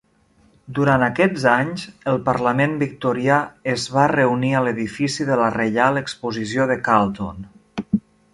[0.77, 3.37] Durant aquests anys, el Parlament victorià
[3.75, 7.49] es va reunir a l'edifici de la Reial Exposició de Carlton.